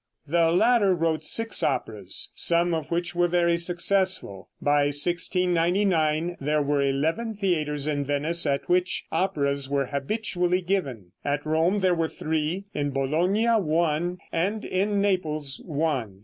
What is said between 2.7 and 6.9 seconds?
of which were very successful. By 1699 there were